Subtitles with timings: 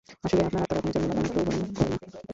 [0.23, 2.21] আসলে, আপনার আত্মা কখনই জন্মলাভ বা মৃত্যুবরণ করে না।